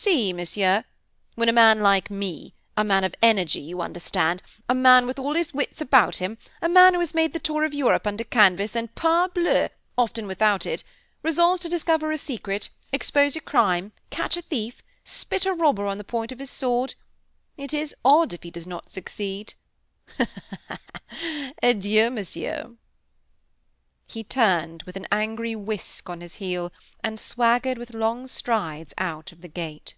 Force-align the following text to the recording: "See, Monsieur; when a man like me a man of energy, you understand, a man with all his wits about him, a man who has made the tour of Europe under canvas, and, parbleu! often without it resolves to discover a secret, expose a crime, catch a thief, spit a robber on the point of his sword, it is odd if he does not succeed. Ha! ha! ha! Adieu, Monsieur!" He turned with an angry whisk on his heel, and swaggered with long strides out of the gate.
"See, 0.00 0.32
Monsieur; 0.32 0.84
when 1.34 1.48
a 1.48 1.52
man 1.52 1.80
like 1.80 2.08
me 2.08 2.54
a 2.76 2.84
man 2.84 3.02
of 3.02 3.16
energy, 3.20 3.58
you 3.58 3.82
understand, 3.82 4.44
a 4.68 4.74
man 4.74 5.06
with 5.08 5.18
all 5.18 5.34
his 5.34 5.52
wits 5.52 5.80
about 5.80 6.16
him, 6.18 6.38
a 6.62 6.68
man 6.68 6.94
who 6.94 7.00
has 7.00 7.14
made 7.14 7.32
the 7.32 7.40
tour 7.40 7.64
of 7.64 7.74
Europe 7.74 8.06
under 8.06 8.22
canvas, 8.22 8.76
and, 8.76 8.94
parbleu! 8.94 9.70
often 9.98 10.28
without 10.28 10.66
it 10.66 10.84
resolves 11.24 11.60
to 11.62 11.68
discover 11.68 12.12
a 12.12 12.16
secret, 12.16 12.70
expose 12.92 13.34
a 13.34 13.40
crime, 13.40 13.90
catch 14.08 14.36
a 14.36 14.42
thief, 14.42 14.84
spit 15.02 15.44
a 15.44 15.52
robber 15.52 15.86
on 15.88 15.98
the 15.98 16.04
point 16.04 16.30
of 16.30 16.38
his 16.38 16.48
sword, 16.50 16.94
it 17.56 17.74
is 17.74 17.92
odd 18.04 18.32
if 18.32 18.44
he 18.44 18.52
does 18.52 18.68
not 18.68 18.88
succeed. 18.88 19.54
Ha! 20.18 20.26
ha! 20.48 20.58
ha! 20.68 21.52
Adieu, 21.60 22.08
Monsieur!" 22.08 22.76
He 24.06 24.24
turned 24.24 24.84
with 24.84 24.96
an 24.96 25.06
angry 25.12 25.54
whisk 25.54 26.08
on 26.08 26.22
his 26.22 26.36
heel, 26.36 26.72
and 27.04 27.20
swaggered 27.20 27.76
with 27.76 27.92
long 27.92 28.26
strides 28.26 28.94
out 28.96 29.32
of 29.32 29.42
the 29.42 29.48
gate. 29.48 29.92